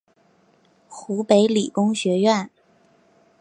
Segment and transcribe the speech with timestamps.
[0.89, 2.49] 湖北理工学院